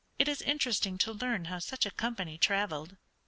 [0.17, 2.97] It is interesting to learn how such a company traveled.